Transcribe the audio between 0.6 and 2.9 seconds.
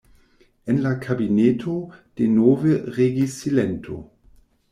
En la kabineto denove